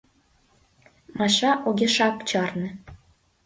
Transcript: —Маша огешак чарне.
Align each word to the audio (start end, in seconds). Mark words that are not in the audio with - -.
—Маша 1.17 1.51
огешак 1.67 2.17
чарне. 2.29 2.69